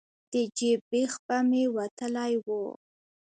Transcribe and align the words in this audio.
د 0.31 0.33
جیب 0.57 0.79
بیخ 0.91 1.13
به 1.25 1.37
مې 1.49 1.63
وتلی 1.75 2.33
و. 2.43 2.47